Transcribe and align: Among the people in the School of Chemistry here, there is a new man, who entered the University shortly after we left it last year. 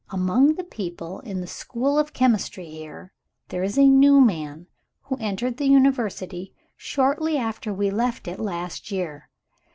Among 0.09 0.55
the 0.55 0.63
people 0.63 1.19
in 1.19 1.41
the 1.41 1.45
School 1.45 1.99
of 1.99 2.11
Chemistry 2.11 2.65
here, 2.67 3.11
there 3.49 3.61
is 3.61 3.77
a 3.77 3.87
new 3.87 4.19
man, 4.19 4.65
who 5.03 5.17
entered 5.17 5.57
the 5.57 5.67
University 5.69 6.55
shortly 6.75 7.37
after 7.37 7.71
we 7.71 7.91
left 7.91 8.27
it 8.27 8.39
last 8.39 8.89
year. 8.89 9.29